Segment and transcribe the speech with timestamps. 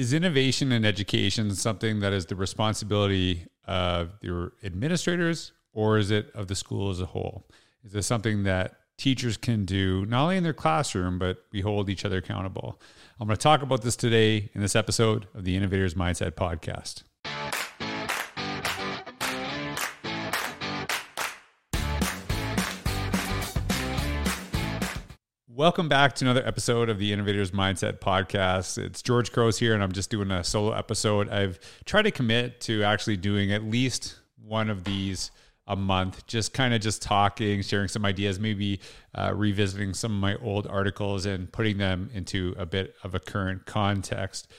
[0.00, 6.30] is innovation in education something that is the responsibility of your administrators or is it
[6.34, 7.46] of the school as a whole?
[7.84, 11.90] Is this something that teachers can do not only in their classroom, but we hold
[11.90, 12.80] each other accountable?
[13.20, 17.02] I'm going to talk about this today in this episode of the Innovators Mindset Podcast.
[25.60, 28.78] Welcome back to another episode of the Innovators Mindset Podcast.
[28.78, 31.28] It's George Couros here, and I'm just doing a solo episode.
[31.28, 35.30] I've tried to commit to actually doing at least one of these
[35.66, 38.80] a month, just kind of just talking, sharing some ideas, maybe
[39.14, 43.20] uh, revisiting some of my old articles and putting them into a bit of a
[43.20, 44.50] current context.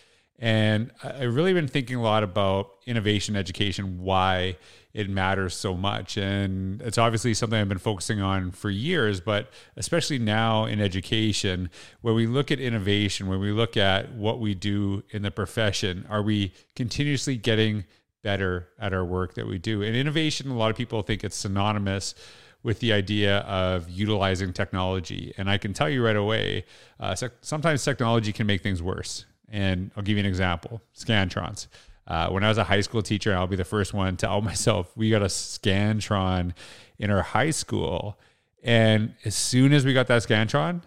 [0.42, 4.58] And I've really been thinking a lot about innovation education, why
[4.92, 6.18] it matters so much.
[6.18, 11.70] And it's obviously something I've been focusing on for years, but especially now in education,
[12.02, 16.08] when we look at innovation, when we look at what we do in the profession,
[16.10, 17.86] are we continuously getting
[18.24, 19.84] better at our work that we do?
[19.84, 22.16] And innovation, a lot of people think it's synonymous
[22.64, 25.34] with the idea of utilizing technology.
[25.38, 26.66] And I can tell you right away,
[27.00, 29.26] uh, sometimes technology can make things worse.
[29.52, 31.68] And I'll give you an example Scantrons.
[32.08, 34.44] Uh, when I was a high school teacher, I'll be the first one to out
[34.44, 34.92] myself.
[34.96, 36.54] We got a Scantron
[36.98, 38.18] in our high school.
[38.64, 40.82] And as soon as we got that Scantron,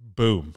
[0.00, 0.54] boom,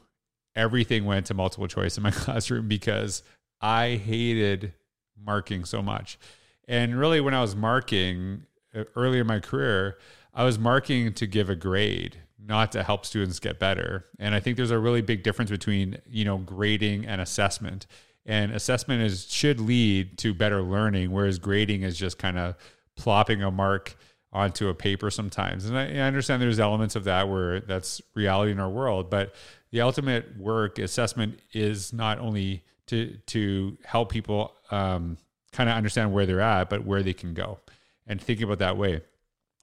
[0.55, 3.23] everything went to multiple choice in my classroom because
[3.61, 4.73] I hated
[5.19, 6.19] marking so much.
[6.67, 8.43] And really, when I was marking
[8.75, 9.97] uh, early in my career,
[10.33, 14.05] I was marking to give a grade not to help students get better.
[14.19, 17.87] And I think there's a really big difference between, you know, grading and assessment.
[18.25, 22.55] And assessment is should lead to better learning, whereas grading is just kind of
[22.95, 23.95] plopping a mark
[24.33, 25.65] onto a paper sometimes.
[25.65, 29.33] And I, I, understand there's elements of that where that's reality in our world, but
[29.71, 35.17] the ultimate work assessment is not only to to help people um,
[35.51, 37.59] kind of understand where they're at, but where they can go,
[38.05, 39.01] and thinking about that way.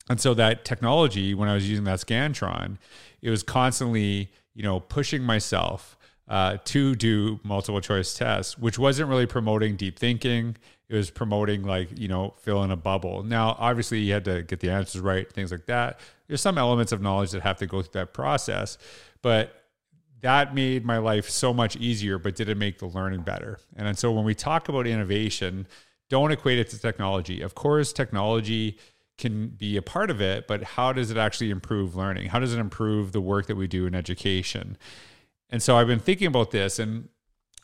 [0.09, 2.79] And so that technology, when I was using that Scantron,
[3.23, 5.97] it was constantly, you know, pushing myself
[6.29, 10.57] uh, to do multiple choice tests, which wasn't really promoting deep thinking.
[10.89, 13.23] It was promoting like, you know, fill in a bubble.
[13.23, 16.01] Now, obviously, you had to get the answers right, things like that.
[16.29, 18.79] There's some elements of knowledge that have to go through that process,
[19.23, 19.65] but
[20.21, 23.59] that made my life so much easier, but did it make the learning better?
[23.77, 25.67] And so when we talk about innovation,
[26.09, 27.43] don't equate it to technology.
[27.43, 28.79] Of course, technology
[29.17, 32.29] can be a part of it, but how does it actually improve learning?
[32.29, 34.77] How does it improve the work that we do in education?
[35.51, 37.09] And so I've been thinking about this, and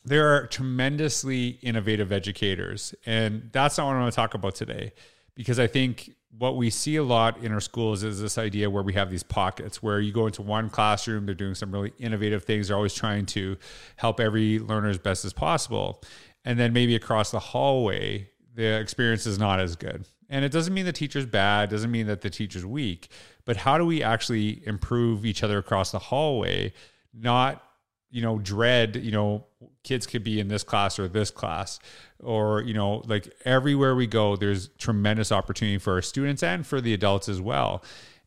[0.05, 2.95] there are tremendously innovative educators.
[3.05, 4.93] And that's not what I want to talk about today,
[5.35, 8.85] because I think what we see a lot in our schools is this idea where
[8.85, 12.45] we have these pockets where you go into one classroom, they're doing some really innovative
[12.45, 13.57] things, they're always trying to
[13.97, 16.01] help every learner as best as possible.
[16.45, 20.05] And then maybe across the hallway, the experience is not as good.
[20.31, 23.11] And it doesn't mean the teacher's bad, doesn't mean that the teacher's weak,
[23.45, 26.73] but how do we actually improve each other across the hallway,
[27.13, 27.63] not
[28.11, 29.45] you know dread you know
[29.85, 31.79] kids could be in this class or this class
[32.19, 36.81] or you know like everywhere we go there's tremendous opportunity for our students and for
[36.81, 37.83] the adults as well.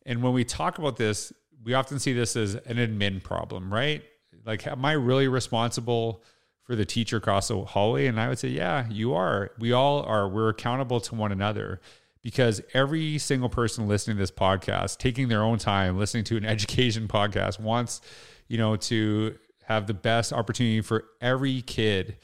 [0.06, 1.32] And when we talk about this
[1.62, 4.02] we often see this as an admin problem right?
[4.44, 6.22] Like am i really responsible
[6.64, 8.06] for the teacher across the hallway?
[8.06, 9.52] And I would say, yeah, you are.
[9.58, 10.28] We all are.
[10.28, 11.80] We're accountable to one another
[12.22, 16.44] because every single person listening to this podcast, taking their own time, listening to an
[16.46, 18.00] education podcast, wants,
[18.48, 22.16] you know, to have the best opportunity for every kid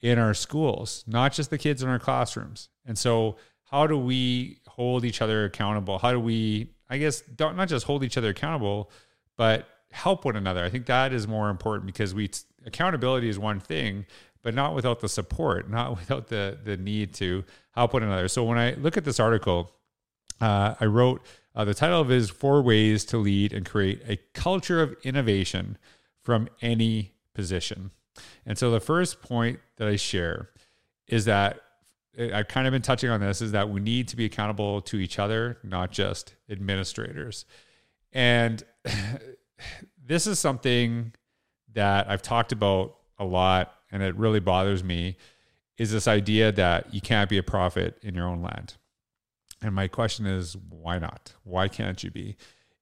[0.00, 2.68] in our schools, not just the kids in our classrooms.
[2.86, 5.98] And so, how do we hold each other accountable?
[5.98, 8.90] How do we, I guess, don't not just hold each other accountable,
[9.36, 10.64] but help one another?
[10.64, 12.30] I think that is more important because we
[12.66, 14.06] accountability is one thing,
[14.42, 18.28] but not without the support, not without the the need to help one another.
[18.28, 19.70] So when I look at this article,
[20.40, 21.24] uh, I wrote
[21.54, 24.96] uh, the title of it is Four Ways to Lead and Create a Culture of
[25.02, 25.76] Innovation
[26.22, 27.90] from Any Position.
[28.46, 30.50] And so the first point that I share
[31.06, 31.60] is that
[32.18, 34.98] I've kind of been touching on this is that we need to be accountable to
[34.98, 37.44] each other, not just administrators.
[38.12, 38.62] And
[40.04, 41.12] this is something
[41.78, 45.16] that I've talked about a lot and it really bothers me
[45.76, 48.74] is this idea that you can't be a prophet in your own land.
[49.62, 51.34] And my question is, why not?
[51.44, 52.34] Why can't you be?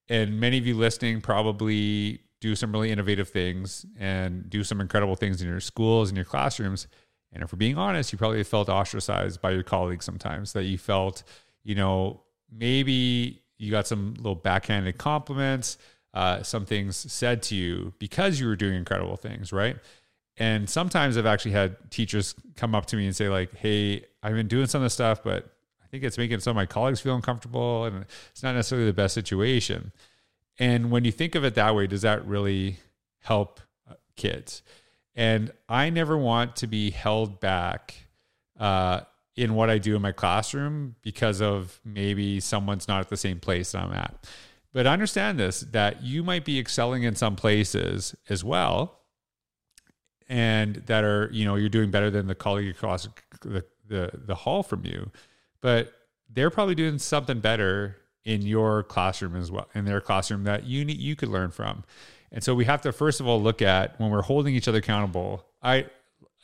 [0.09, 5.15] And many of you listening probably do some really innovative things and do some incredible
[5.15, 6.87] things in your schools and your classrooms.
[7.33, 10.79] And if we're being honest, you probably felt ostracized by your colleagues sometimes, that you
[10.79, 11.23] felt,
[11.65, 15.77] you know, maybe you got some little backhanded compliments
[16.17, 19.77] uh, some things said to you because you were doing incredible things, right?
[20.39, 24.33] And sometimes I've actually had teachers come up to me and say, like, hey, I've
[24.33, 25.45] been doing some of this stuff, but
[25.85, 28.95] I think it's making some of my colleagues feel uncomfortable and it's not necessarily the
[28.95, 29.93] best situation.
[30.59, 32.79] And when you think of it that way, does that really
[33.19, 33.61] help
[33.91, 34.63] uh, kids?
[35.15, 37.95] And I never want to be held back
[38.59, 39.01] uh,
[39.37, 43.39] in what I do in my classroom because of maybe someone's not at the same
[43.39, 44.27] place that I'm at.
[44.77, 48.99] But understand this that you might be excelling in some places as well,
[50.29, 53.09] and that are, you know, you're doing better than the colleague across
[53.41, 55.11] the, the, the hall from you.
[55.63, 55.95] But
[56.29, 57.97] they're probably doing something better
[58.27, 61.83] in your classroom as well, in their classroom that you need, you could learn from.
[62.31, 64.81] And so we have to first of all look at when we're holding each other
[64.81, 65.47] accountable.
[65.63, 65.87] I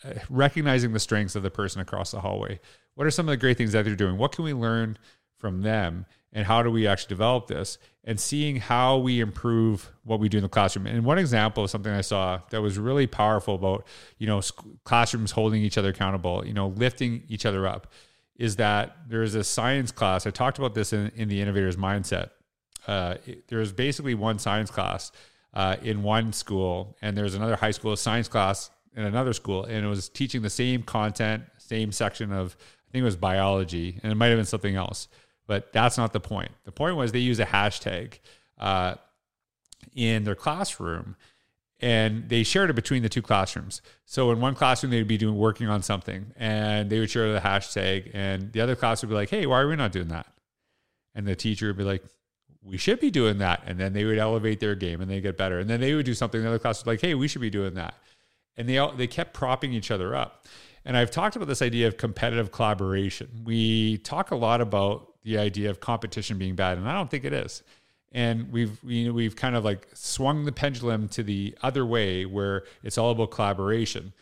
[0.06, 2.60] uh, recognizing the strengths of the person across the hallway.
[2.94, 4.16] What are some of the great things that they're doing?
[4.16, 4.96] What can we learn
[5.36, 6.06] from them?
[6.32, 7.76] And how do we actually develop this?
[8.04, 10.86] And seeing how we improve what we do in the classroom.
[10.86, 13.86] And one example of something I saw that was really powerful about,
[14.18, 14.40] you know,
[14.84, 17.92] classrooms holding each other accountable, you know, lifting each other up,
[18.36, 20.26] is that there's a science class.
[20.26, 22.30] I talked about this in, in the innovators mindset.
[22.88, 23.14] Uh,
[23.46, 25.12] there's basically one science class
[25.54, 29.84] uh, in one school, and there's another high school science class in another school, and
[29.84, 32.56] it was teaching the same content, same section of
[32.88, 35.08] I think it was biology, and it might have been something else,
[35.46, 36.52] but that's not the point.
[36.64, 38.18] The point was they use a hashtag
[38.58, 38.94] uh,
[39.94, 41.16] in their classroom,
[41.80, 43.82] and they shared it between the two classrooms.
[44.04, 47.40] So in one classroom they'd be doing working on something, and they would share the
[47.40, 50.26] hashtag, and the other class would be like, "Hey, why are we not doing that?"
[51.14, 52.02] And the teacher would be like,
[52.64, 53.60] we should be doing that.
[53.66, 55.58] And then they would elevate their game and they get better.
[55.58, 56.40] And then they would do something.
[56.40, 57.94] The other class was like, hey, we should be doing that
[58.56, 60.46] and they all, they kept propping each other up.
[60.84, 63.42] And I've talked about this idea of competitive collaboration.
[63.44, 67.24] We talk a lot about the idea of competition being bad, and I don't think
[67.24, 67.62] it is.
[68.12, 72.26] And we've you know, we've kind of like swung the pendulum to the other way,
[72.26, 74.12] where it's all about collaboration.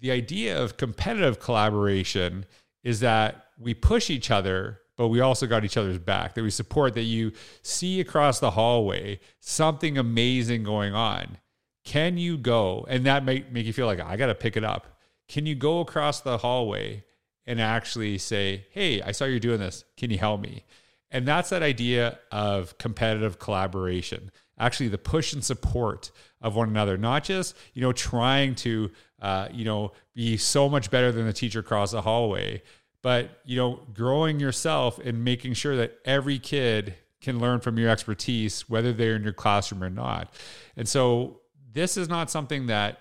[0.00, 2.46] The idea of competitive collaboration
[2.82, 6.34] is that we push each other, but we also got each other's back.
[6.34, 6.94] That we support.
[6.94, 7.32] That you
[7.62, 11.38] see across the hallway something amazing going on,
[11.84, 14.64] can you go, and that might make you feel like I got to pick it
[14.64, 14.98] up.
[15.28, 17.04] Can you go across the hallway
[17.50, 19.84] and actually say, Hey, I saw you doing this.
[19.96, 20.64] Can you help me?
[21.10, 26.96] And that's that idea of competitive collaboration, actually the push and support of one another,
[26.96, 31.32] not just, you know, trying to, uh, you know, be so much better than the
[31.32, 32.62] teacher across the hallway,
[33.02, 37.90] but, you know, growing yourself and making sure that every kid can learn from your
[37.90, 40.32] expertise, whether they're in your classroom or not.
[40.76, 41.40] And so
[41.72, 43.00] this is not something that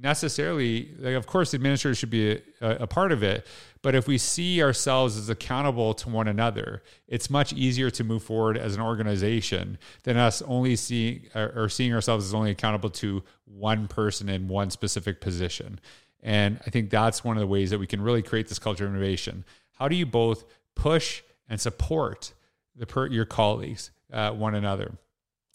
[0.00, 3.46] necessarily like of course administrators should be a, a, part of it
[3.82, 8.22] but if we see ourselves as accountable to one another it's much easier to move
[8.22, 13.22] forward as an organization than us only seeing or seeing ourselves as only accountable to
[13.44, 15.80] one person in one specific position.
[16.22, 18.84] And i think that's one of the ways that we can really create this culture
[18.84, 19.44] of innovation.
[19.72, 22.32] How do you both push and support
[22.76, 24.92] the per, your colleagues uh, one another?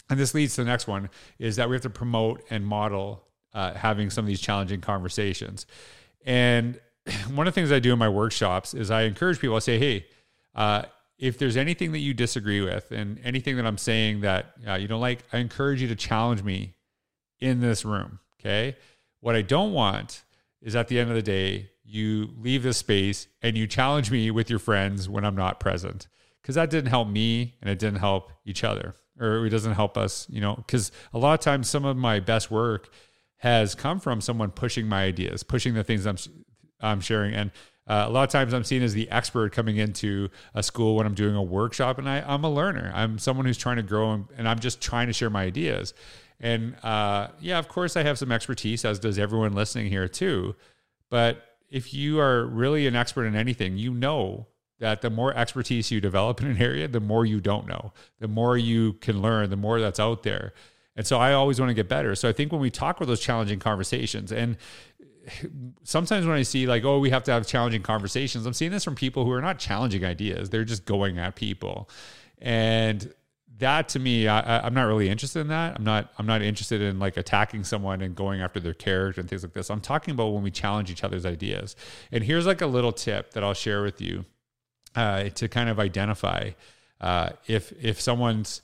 [0.09, 1.09] And this leads to the next one
[1.39, 3.23] is that we have to promote and model
[3.53, 5.65] uh, having some of these challenging conversations.
[6.25, 6.79] And
[7.33, 9.55] one of the things I do in my workshops is I encourage people.
[9.55, 10.05] I say, "Hey,
[10.55, 10.83] uh,
[11.17, 14.87] if there's anything that you disagree with, and anything that I'm saying that uh, you
[14.87, 16.73] don't like, I encourage you to challenge me
[17.39, 18.75] in this room." Okay.
[19.19, 20.23] What I don't want
[20.61, 24.31] is at the end of the day, you leave this space and you challenge me
[24.31, 26.07] with your friends when I'm not present,
[26.41, 29.97] because that didn't help me and it didn't help each other or it doesn't help
[29.97, 32.89] us, you know, because a lot of times some of my best work
[33.43, 36.15] has come from someone pushing my ideas, pushing the things I'm
[36.79, 37.51] I'm sharing, and
[37.85, 41.05] uh, a lot of times I'm seen as the expert coming into a school when
[41.05, 42.89] I'm doing a workshop, and I, I'm a learner.
[42.95, 45.93] I'm someone who's trying to grow, and, and I'm just trying to share my ideas.
[46.39, 50.55] And uh, yeah, of course, I have some expertise, as does everyone listening here too.
[51.09, 54.47] But if you are really an expert in anything, you know
[54.79, 58.29] that the more expertise you develop in an area, the more you don't know, the
[58.29, 60.53] more you can learn, the more that's out there.
[60.95, 62.15] And so I always want to get better.
[62.15, 64.57] So I think when we talk with those challenging conversations, and
[65.83, 68.83] sometimes when I see like, oh, we have to have challenging conversations, I'm seeing this
[68.83, 71.89] from people who are not challenging ideas; they're just going at people,
[72.39, 73.13] and
[73.59, 75.75] that to me, I, am not really interested in that.
[75.77, 76.11] I'm not.
[76.17, 79.53] I'm not interested in like attacking someone and going after their character and things like
[79.53, 79.69] this.
[79.69, 81.75] I'm talking about when we challenge each other's ideas.
[82.11, 84.25] And here's like a little tip that I'll share with you
[84.95, 86.51] uh, to kind of identify
[86.99, 88.61] uh, if if someone's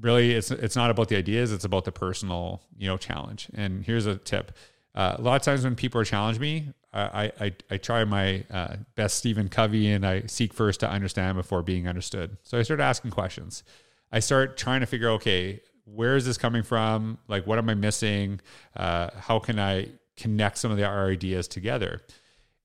[0.00, 3.84] really it's it's not about the ideas it's about the personal you know challenge and
[3.84, 4.52] here's a tip
[4.94, 8.76] uh, a lot of times when people challenge me I, I, I try my uh,
[8.94, 12.36] best Stephen Covey and I seek first to understand before being understood.
[12.44, 13.64] So I start asking questions.
[14.12, 17.18] I start trying to figure, okay, where is this coming from?
[17.26, 18.40] Like, what am I missing?
[18.76, 22.02] Uh, how can I connect some of the, our ideas together.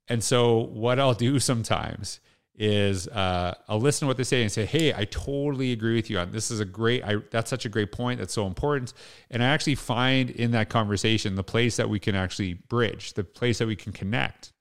[0.08, 2.20] And so, what I'll do sometimes
[2.60, 6.10] is uh, I'll listen to what they say and say, "Hey, I totally agree with
[6.10, 6.52] you on this.
[6.52, 7.04] Is a great.
[7.04, 8.20] I, that's such a great point.
[8.20, 8.94] That's so important."
[9.32, 13.24] And I actually find in that conversation the place that we can actually bridge, the
[13.24, 14.52] place that we can connect.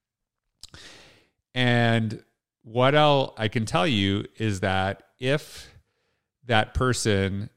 [1.54, 2.22] And
[2.62, 5.68] what I'll I can tell you is that if
[6.46, 7.50] that person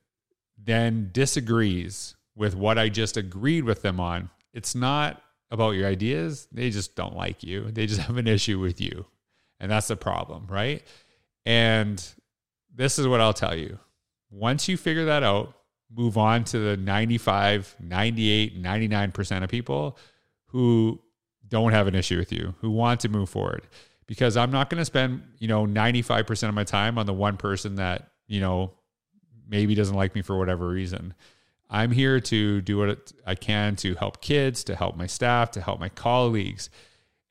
[0.58, 5.22] then disagrees with what I just agreed with them on, it's not
[5.52, 6.48] about your ideas.
[6.52, 7.70] They just don't like you.
[7.70, 9.06] They just have an issue with you.
[9.62, 10.84] And that's the problem, right?
[11.46, 12.04] And
[12.76, 13.80] this is what I'll tell you.
[14.32, 15.54] Once you figure that out,
[15.96, 19.98] move on to the 95, 98, 99% of people
[20.48, 21.00] who
[21.48, 23.62] don't have an issue with you, who want to move forward.
[24.08, 27.38] Because I'm not going to spend, you know, 95% of my time on the one
[27.38, 28.72] person that, you know,
[29.48, 31.14] maybe doesn't like me for whatever reason.
[31.70, 35.62] I'm here to do what I can to help kids, to help my staff, to
[35.62, 36.70] help my colleagues.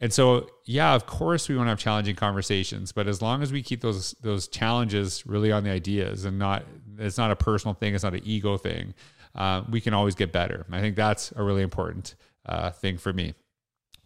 [0.00, 3.52] And so, yeah, of course we want to have challenging conversations, but as long as
[3.52, 6.64] we keep those those challenges really on the ideas and not
[6.98, 8.94] it's not a personal thing, it's not an ego thing,
[9.34, 10.66] uh, we can always get better.
[10.70, 12.14] I think that's a really important
[12.46, 13.34] uh, thing for me.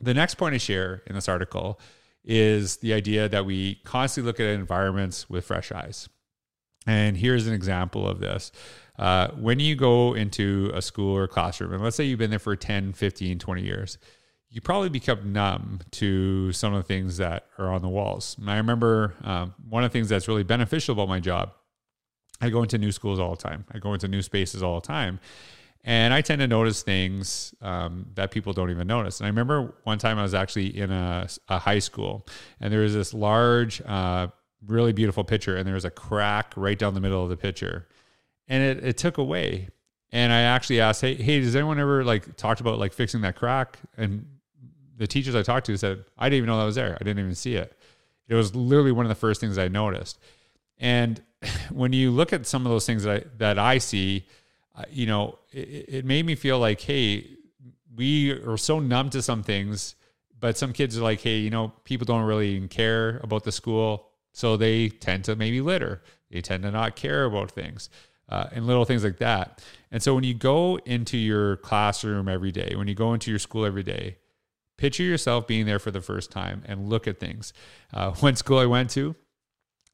[0.02, 1.80] The next point I share in this article
[2.24, 6.08] is the idea that we constantly look at environments with fresh eyes.
[6.86, 8.50] And here's an example of this.
[8.98, 12.38] Uh, when you go into a school or classroom, and let's say you've been there
[12.38, 13.98] for 10, 15, 20 years,
[14.54, 18.36] you probably become numb to some of the things that are on the walls.
[18.38, 21.52] And I remember um, one of the things that's really beneficial about my job,
[22.40, 24.86] I go into new schools all the time, I go into new spaces all the
[24.86, 25.18] time.
[25.82, 29.18] And I tend to notice things um, that people don't even notice.
[29.18, 32.24] And I remember one time I was actually in a, a high school,
[32.60, 34.28] and there was this large uh,
[34.64, 37.88] really beautiful picture, and there was a crack right down the middle of the picture,
[38.46, 39.68] and it, it took away.
[40.10, 43.36] And I actually asked, "Hey, hey, does anyone ever like talked about like fixing that
[43.36, 44.24] crack?" And
[44.96, 46.96] the teachers I talked to said, "I didn't even know that was there.
[47.00, 47.76] I didn't even see it.
[48.28, 50.18] It was literally one of the first things I noticed."
[50.78, 51.22] And
[51.70, 54.26] when you look at some of those things that I, that I see,
[54.76, 57.28] uh, you know, it, it made me feel like, hey,
[57.94, 59.94] we are so numb to some things,
[60.38, 63.52] but some kids are like, hey, you know, people don't really even care about the
[63.52, 64.08] school.
[64.32, 66.02] So they tend to maybe litter.
[66.30, 67.88] They tend to not care about things
[68.28, 69.62] uh, and little things like that.
[69.92, 73.38] And so when you go into your classroom every day, when you go into your
[73.38, 74.16] school every day,
[74.76, 77.52] picture yourself being there for the first time and look at things.
[77.92, 79.14] Uh, one school I went to,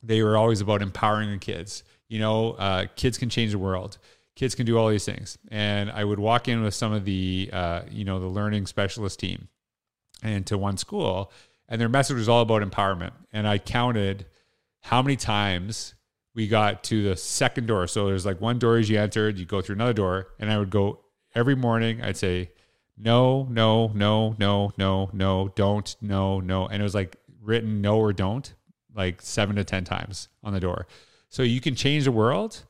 [0.02, 1.82] they were always about empowering the kids.
[2.08, 3.98] You know, uh, kids can change the world.
[4.36, 5.38] Kids can do all these things.
[5.50, 9.20] And I would walk in with some of the, uh, you know, the learning specialist
[9.20, 9.48] team
[10.22, 11.32] and to one school
[11.70, 13.12] and their message was all about empowerment.
[13.32, 14.26] And I counted
[14.80, 15.94] how many times
[16.34, 17.86] we got to the second door.
[17.86, 20.58] So there's like one door as you entered, you go through another door, and I
[20.58, 21.00] would go
[21.34, 22.02] every morning.
[22.02, 22.50] I'd say,
[23.02, 27.98] no, no, no, no, no, no, don't, no, no, and it was like written no
[27.98, 28.52] or don't
[28.94, 30.86] like seven to ten times on the door.
[31.28, 32.64] So you can change the world,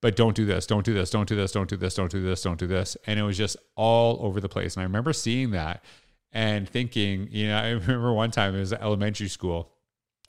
[0.00, 2.22] but don't do this, don't do this, don't do this, don't do this, don't do
[2.22, 4.74] this, don't do this, and it was just all over the place.
[4.74, 5.84] And I remember seeing that
[6.32, 9.72] and thinking, you know, I remember one time it was elementary school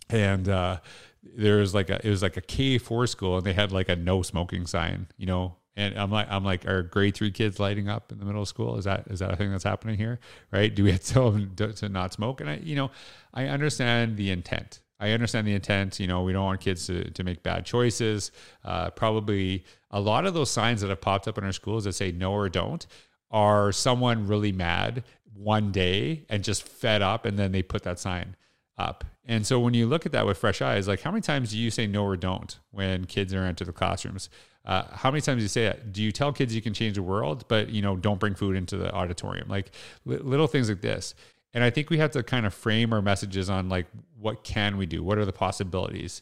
[0.09, 0.79] and uh,
[1.23, 3.89] there was like a, it was like a K four school and they had like
[3.89, 7.59] a no smoking sign, you know, and I'm like, I'm like, are grade three kids
[7.59, 8.77] lighting up in the middle of school?
[8.77, 10.19] Is that, is that a thing that's happening here?
[10.51, 10.73] Right.
[10.73, 12.41] Do we have to tell them to, to not smoke?
[12.41, 12.89] And I, you know,
[13.31, 14.81] I understand the intent.
[14.99, 15.99] I understand the intent.
[15.99, 18.31] You know, we don't want kids to, to make bad choices.
[18.65, 21.93] Uh, probably a lot of those signs that have popped up in our schools that
[21.93, 22.87] say no or don't
[23.29, 25.03] are someone really mad
[25.35, 28.35] one day and just fed up and then they put that sign
[28.77, 29.03] up.
[29.25, 31.57] And so when you look at that with fresh eyes, like how many times do
[31.57, 34.29] you say no or don't when kids are into the classrooms?
[34.65, 35.93] Uh, how many times do you say that?
[35.93, 38.55] Do you tell kids you can change the world, but you know don't bring food
[38.55, 39.47] into the auditorium?
[39.47, 39.71] Like
[40.05, 41.15] li- little things like this.
[41.53, 43.87] And I think we have to kind of frame our messages on like
[44.19, 45.03] what can we do?
[45.03, 46.21] What are the possibilities?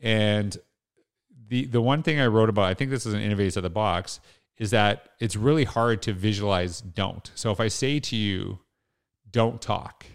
[0.00, 0.56] And
[1.48, 3.70] the the one thing I wrote about, I think this is an Innovate Inside the
[3.70, 4.20] Box,
[4.58, 7.30] is that it's really hard to visualize don't.
[7.34, 8.58] So if I say to you,
[9.30, 10.06] don't talk,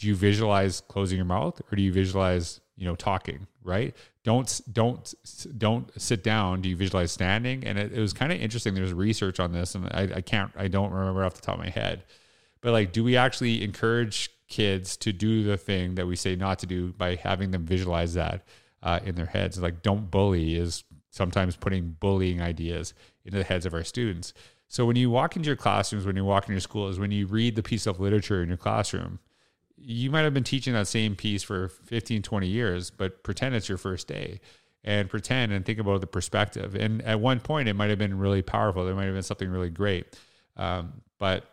[0.00, 3.94] do you visualize closing your mouth or do you visualize, you know, talking, right?
[4.24, 5.14] Don't don't
[5.58, 6.62] don't sit down.
[6.62, 7.64] Do you visualize standing?
[7.64, 8.74] And it, it was kind of interesting.
[8.74, 11.60] There's research on this, and I, I can't, I don't remember off the top of
[11.60, 12.04] my head.
[12.62, 16.58] But like, do we actually encourage kids to do the thing that we say not
[16.60, 18.46] to do by having them visualize that
[18.82, 19.58] uh, in their heads?
[19.58, 22.94] Like, don't bully is sometimes putting bullying ideas
[23.26, 24.32] into the heads of our students.
[24.68, 27.26] So when you walk into your classrooms, when you walk into your schools, when you
[27.26, 29.18] read the piece of literature in your classroom,
[29.80, 33.68] you might have been teaching that same piece for 15, 20 years, but pretend it's
[33.68, 34.40] your first day
[34.84, 36.74] and pretend and think about the perspective.
[36.74, 38.84] And at one point, it might have been really powerful.
[38.84, 40.16] There might have been something really great.
[40.56, 41.44] Um, but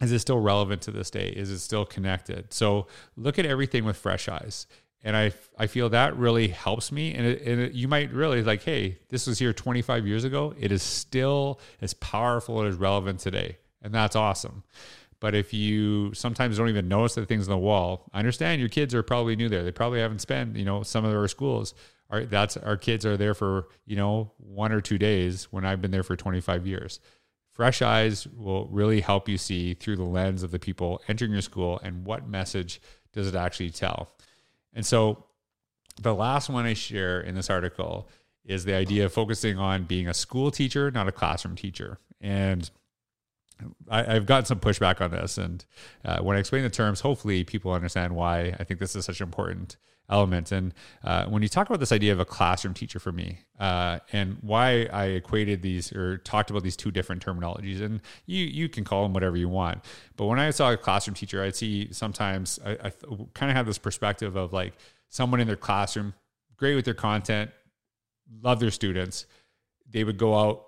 [0.00, 1.28] is it still relevant to this day?
[1.28, 2.52] Is it still connected?
[2.52, 4.66] So look at everything with fresh eyes.
[5.02, 7.12] And I, I feel that really helps me.
[7.12, 10.54] And, it, and it, you might really like, hey, this was here 25 years ago.
[10.58, 13.58] It is still as powerful and as relevant today.
[13.82, 14.64] And that's awesome.
[15.24, 18.68] But if you sometimes don't even notice the things on the wall, I understand your
[18.68, 19.62] kids are probably new there.
[19.62, 21.72] They probably haven't spent, you know, some of our schools
[22.10, 25.80] are that's our kids are there for, you know, one or two days when I've
[25.80, 27.00] been there for 25 years.
[27.52, 31.40] Fresh eyes will really help you see through the lens of the people entering your
[31.40, 32.82] school and what message
[33.14, 34.10] does it actually tell.
[34.74, 35.24] And so
[36.02, 38.10] the last one I share in this article
[38.44, 41.98] is the idea of focusing on being a school teacher, not a classroom teacher.
[42.20, 42.70] And
[43.88, 45.38] I, have gotten some pushback on this.
[45.38, 45.64] And
[46.04, 49.20] uh, when I explain the terms, hopefully people understand why I think this is such
[49.20, 49.76] an important
[50.10, 50.52] element.
[50.52, 54.00] And uh, when you talk about this idea of a classroom teacher for me, uh,
[54.12, 58.68] and why I equated these or talked about these two different terminologies, and you you
[58.68, 59.84] can call them whatever you want.
[60.16, 62.92] But when I saw a classroom teacher, I'd see sometimes I, I
[63.34, 64.74] kind of have this perspective of like
[65.08, 66.14] someone in their classroom,
[66.56, 67.50] great with their content,
[68.42, 69.26] love their students.
[69.88, 70.66] They would go out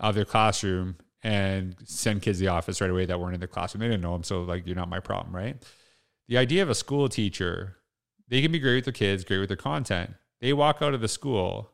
[0.00, 3.46] of their classroom and send kids to the office right away that weren't in the
[3.46, 3.80] classroom.
[3.80, 5.56] They didn't know them, so like you're not my problem, right?
[6.28, 7.78] The idea of a school teacher,
[8.28, 10.14] they can be great with their kids, great with their content.
[10.40, 11.72] They walk out of the school,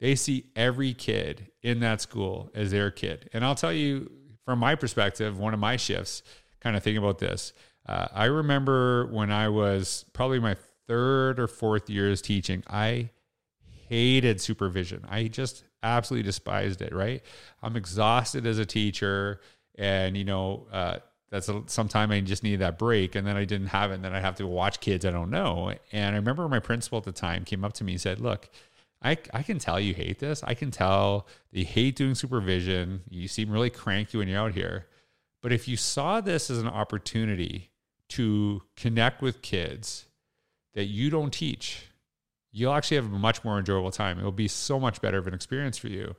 [0.00, 3.30] they see every kid in that school as their kid.
[3.32, 4.10] And I'll tell you
[4.46, 6.22] from my perspective, one of my shifts,
[6.60, 7.52] kind of thinking about this.
[7.86, 13.10] Uh, I remember when I was probably my third or fourth years teaching, I
[13.88, 15.04] hated supervision.
[15.08, 17.22] I just absolutely despised it, right?
[17.62, 19.40] I'm exhausted as a teacher
[19.76, 20.98] and, you know, uh,
[21.30, 23.94] that's a, sometime I just needed that break and then I didn't have it.
[23.94, 25.72] And then I have to watch kids I don't know.
[25.92, 28.48] And I remember my principal at the time came up to me and said, look,
[29.02, 30.42] I, I can tell you hate this.
[30.42, 33.02] I can tell you hate doing supervision.
[33.08, 34.86] You seem really cranky when you're out here.
[35.42, 37.70] But if you saw this as an opportunity
[38.10, 40.06] to connect with kids
[40.74, 41.88] that you don't teach,
[42.56, 44.18] you'll actually have a much more enjoyable time.
[44.18, 46.16] It will be so much better of an experience for you.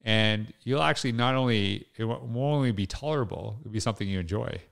[0.00, 4.62] And you'll actually not only, it won't only be tolerable, it'll be something you enjoy.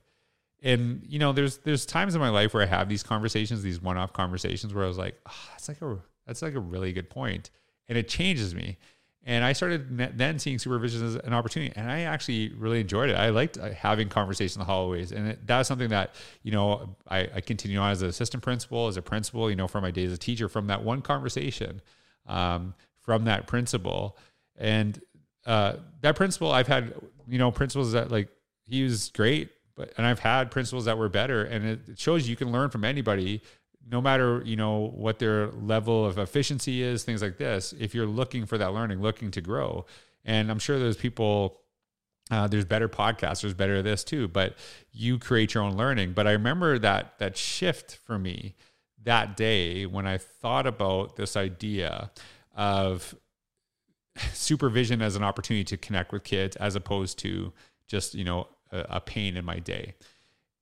[0.63, 3.79] And, you know, there's, there's times in my life where I have these conversations, these
[3.79, 7.11] one-off conversations where I was like, oh, that's like a, that's like a really good
[7.11, 7.51] point.
[7.87, 8.77] And it changes me.
[9.25, 13.15] And I started then seeing supervision as an opportunity, and I actually really enjoyed it.
[13.15, 17.29] I liked uh, having conversations in the hallways, and that's something that you know I,
[17.35, 19.49] I, continue on as an assistant principal, as a principal.
[19.49, 21.81] You know, from my days as a teacher, from that one conversation,
[22.27, 24.17] um, from that principal,
[24.57, 25.01] and
[25.45, 26.93] uh, that principal, I've had
[27.25, 28.27] you know principals that like
[28.67, 32.35] he was great, but and I've had principals that were better, and it shows you
[32.35, 33.41] can learn from anybody
[33.89, 38.07] no matter you know what their level of efficiency is things like this if you're
[38.07, 39.85] looking for that learning looking to grow
[40.25, 41.59] and i'm sure there's people
[42.31, 44.55] uh, there's better podcasts there's better this too but
[44.91, 46.13] you create your own learning.
[46.13, 48.55] But i remember that that shift for me
[49.03, 52.11] that day when i thought about this idea
[52.55, 53.13] of
[54.33, 57.51] supervision as an opportunity to connect with kids as opposed to
[57.87, 59.93] just you know a, a pain in my day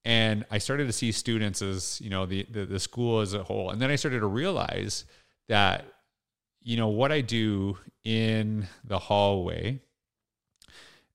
[0.04, 3.44] and I started to see students as you know the, the, the school as a
[3.44, 5.06] whole, and then I started to realize
[5.48, 5.86] that
[6.62, 9.80] you know what I do in the hallway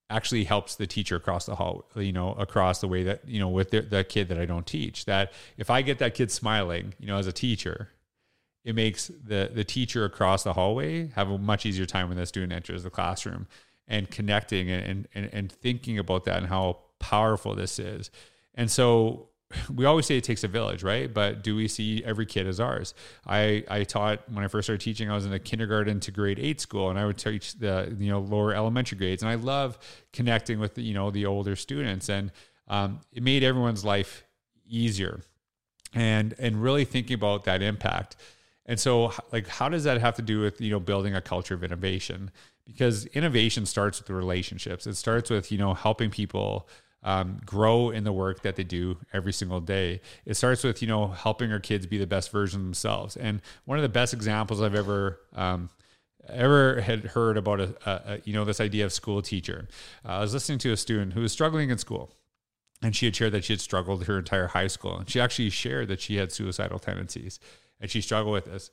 [0.08, 3.48] actually helps the teacher across the hall, you know, across the way that you know
[3.48, 5.04] with the, the kid that I don't teach.
[5.06, 7.90] That if I get that kid smiling, you know, as a teacher,
[8.64, 12.26] it makes the the teacher across the hallway have a much easier time when the
[12.26, 13.46] student enters the classroom.
[13.88, 18.10] And connecting and and, and thinking about that and how powerful this is
[18.56, 19.28] and so
[19.72, 21.12] we always say it takes a village, right?
[21.12, 22.94] But do we see every kid as ours?
[23.26, 26.38] I, I taught when I first started teaching, I was in a kindergarten to grade
[26.38, 29.22] eight school and I would teach the, you know, lower elementary grades.
[29.22, 29.78] And I love
[30.12, 32.32] connecting with, the, you know, the older students and
[32.68, 34.24] um, it made everyone's life
[34.68, 35.20] easier
[35.94, 38.16] and, and really thinking about that impact.
[38.66, 41.54] And so like, how does that have to do with, you know, building a culture
[41.54, 42.32] of innovation?
[42.66, 44.88] Because innovation starts with the relationships.
[44.88, 46.68] It starts with, you know, helping people,
[47.02, 50.00] um, grow in the work that they do every single day.
[50.24, 53.16] It starts with you know helping our kids be the best version of themselves.
[53.16, 55.70] And one of the best examples I've ever um,
[56.28, 59.68] ever had heard about a, a, a, you know this idea of school teacher.
[60.04, 62.12] Uh, I was listening to a student who was struggling in school.
[62.82, 64.98] And she had shared that she had struggled her entire high school.
[64.98, 67.40] And she actually shared that she had suicidal tendencies
[67.80, 68.70] and she struggled with this.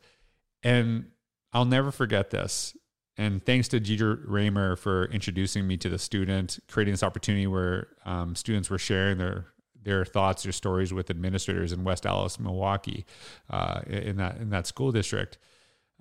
[0.62, 1.12] And
[1.52, 2.76] I'll never forget this.
[3.17, 7.89] And thanks to Jeter Raymer for introducing me to the student, creating this opportunity where
[8.06, 9.45] um, students were sharing their
[9.84, 13.06] their thoughts, their stories with administrators in West Allis, Milwaukee,
[13.49, 15.38] uh, in that in that school district.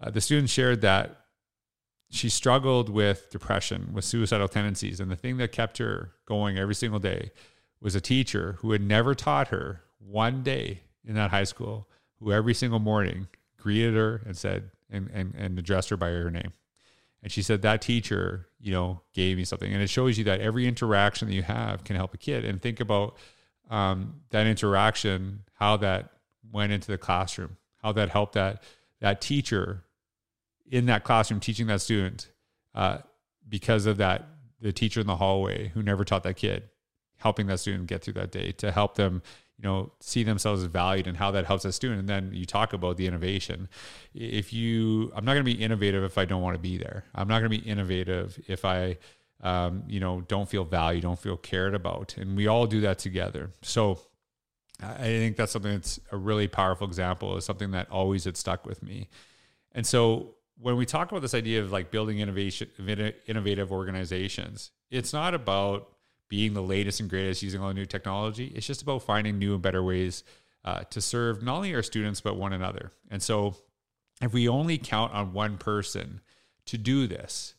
[0.01, 1.23] Uh, the student shared that
[2.09, 6.75] she struggled with depression, with suicidal tendencies, and the thing that kept her going every
[6.75, 7.31] single day
[7.81, 11.89] was a teacher who had never taught her one day in that high school,
[12.21, 16.31] who every single morning greeted her and said, and, and, and addressed her by her
[16.31, 16.53] name.
[17.23, 19.73] And she said, that teacher, you know, gave me something.
[19.73, 22.45] And it shows you that every interaction that you have can help a kid.
[22.45, 23.17] And think about
[23.71, 26.11] um, that interaction, how that
[26.51, 28.63] went into the classroom, how that helped that,
[29.01, 29.85] that teacher
[30.71, 32.31] in that classroom teaching that student
[32.75, 32.99] uh,
[33.49, 34.27] because of that,
[34.61, 36.65] the teacher in the hallway who never taught that kid,
[37.19, 39.23] helping that student get through that day to help them
[39.63, 42.01] you know see themselves as valued and how that helps a student.
[42.01, 43.69] And then you talk about the innovation.
[44.13, 47.05] If you i'm not going to be innovative if i don't want to be there.
[47.15, 48.99] I'm not going to be innovative if i
[49.41, 52.17] um, you know don't feel valued don't feel cared about.
[52.19, 53.51] And we all do that together.
[53.63, 54.01] So
[54.83, 58.67] i think that's something that's a really powerful example is something that always had stuck
[58.67, 59.09] with me.
[59.71, 62.69] And so when we talk about this idea of like building innovation
[63.27, 65.89] innovative organizations it's not about
[66.33, 68.51] being the latest and greatest using all the new technology.
[68.55, 70.25] It's just about finding new and better ways
[70.65, 72.91] uh, to serve not only our students, but one another.
[73.11, 73.57] And so
[74.23, 76.23] if we only count on one person
[76.65, 77.53] to do this,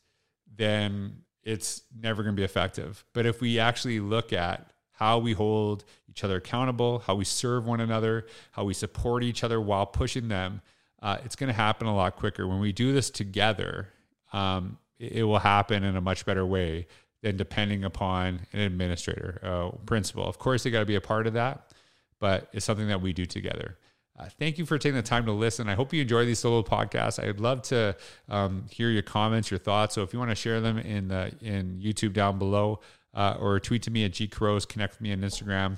[0.57, 3.05] then it's never going to be effective.
[3.13, 7.67] But if we actually look at how we hold each other accountable, how we serve
[7.67, 10.63] one another, how we support each other while pushing them,
[10.99, 12.47] uh, it's going to happen a lot quicker.
[12.47, 13.89] When we do this together,
[14.31, 16.87] um, it, it will happen in a much better way
[17.23, 20.27] than depending upon an administrator, principal.
[20.27, 21.71] Of course, they got to be a part of that,
[22.19, 23.77] but it's something that we do together.
[24.17, 25.67] Uh, thank you for taking the time to listen.
[25.67, 27.21] I hope you enjoy these solo podcasts.
[27.21, 27.95] I'd love to
[28.29, 29.95] um, hear your comments, your thoughts.
[29.95, 32.81] So if you want to share them in the in YouTube down below,
[33.15, 35.77] uh, or tweet to me at G Couros, connect with me on Instagram,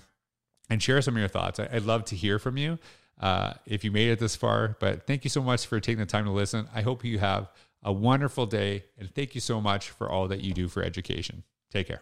[0.69, 1.59] and share some of your thoughts.
[1.59, 2.77] I'd love to hear from you
[3.21, 4.75] uh, if you made it this far.
[4.81, 6.67] But thank you so much for taking the time to listen.
[6.75, 7.49] I hope you have
[7.85, 8.83] a wonderful day.
[8.97, 11.43] And thank you so much for all that you do for education.
[11.71, 12.01] Take care.